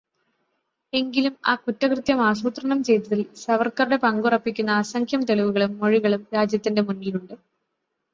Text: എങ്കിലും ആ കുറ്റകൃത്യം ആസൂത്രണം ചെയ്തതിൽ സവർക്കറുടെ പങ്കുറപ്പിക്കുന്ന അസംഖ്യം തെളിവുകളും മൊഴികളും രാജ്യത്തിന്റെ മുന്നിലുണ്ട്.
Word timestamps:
എങ്കിലും 0.93 1.33
ആ 1.45 1.55
കുറ്റകൃത്യം 1.55 2.21
ആസൂത്രണം 2.21 2.83
ചെയ്തതിൽ 2.83 3.21
സവർക്കറുടെ 3.35 3.97
പങ്കുറപ്പിക്കുന്ന 3.97 4.71
അസംഖ്യം 4.79 5.21
തെളിവുകളും 5.23 5.77
മൊഴികളും 5.77 6.27
രാജ്യത്തിന്റെ 6.33 6.81
മുന്നിലുണ്ട്. 6.81 7.35